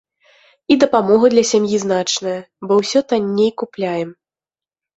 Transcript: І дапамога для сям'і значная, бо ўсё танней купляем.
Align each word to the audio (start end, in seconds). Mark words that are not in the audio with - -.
І 0.75 0.77
дапамога 0.83 1.25
для 1.33 1.43
сям'і 1.51 1.81
значная, 1.85 2.35
бо 2.65 2.81
ўсё 2.81 2.99
танней 3.13 3.51
купляем. 3.63 4.09